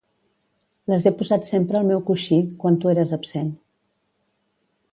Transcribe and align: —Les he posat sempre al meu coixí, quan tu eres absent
—Les 0.93 1.03
he 1.09 1.11
posat 1.19 1.45
sempre 1.49 1.77
al 1.79 1.85
meu 1.91 2.01
coixí, 2.09 2.41
quan 2.63 2.81
tu 2.85 2.93
eres 2.95 3.13
absent 3.19 3.55